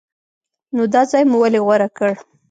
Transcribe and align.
نو 0.75 0.83
دا 0.93 1.01
ځای 1.11 1.23
مو 1.31 1.37
ولې 1.41 1.59
غوره 1.65 1.89
کړ؟ 1.97 2.11